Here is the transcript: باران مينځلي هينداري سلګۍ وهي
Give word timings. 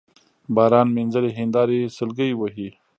باران 0.55 0.87
مينځلي 0.95 1.31
هينداري 1.37 1.79
سلګۍ 1.97 2.31
وهي 2.35 2.69